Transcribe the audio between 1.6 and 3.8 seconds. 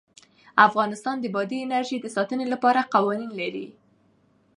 انرژي د ساتنې لپاره قوانین لري.